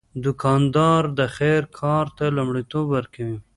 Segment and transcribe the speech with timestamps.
[0.23, 3.37] دوکاندار د خیر کار ته لومړیتوب ورکوي.